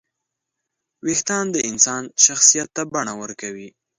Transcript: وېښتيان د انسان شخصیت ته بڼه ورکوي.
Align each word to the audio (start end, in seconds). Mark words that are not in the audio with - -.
وېښتيان 1.05 1.45
د 1.51 1.57
انسان 1.69 2.03
شخصیت 2.25 2.67
ته 2.75 2.81
بڼه 2.91 3.13
ورکوي. 3.21 3.69